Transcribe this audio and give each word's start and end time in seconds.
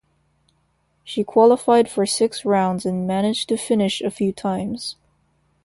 She 1.03 1.23
qualified 1.23 1.87
for 1.87 2.07
six 2.07 2.43
rounds 2.43 2.87
and 2.87 3.05
managed 3.05 3.49
to 3.49 3.55
finish 3.55 4.01
a 4.01 4.09
few 4.09 4.33
times. 4.33 4.95